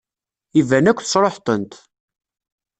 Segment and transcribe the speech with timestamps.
[0.59, 1.73] Iban akk tesṛuḥeḍ-tent.